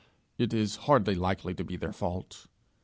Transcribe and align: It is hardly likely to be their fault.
It 0.39 0.51
is 0.51 0.77
hardly 0.87 1.13
likely 1.13 1.53
to 1.53 1.63
be 1.63 1.75
their 1.77 1.93
fault. 1.93 2.47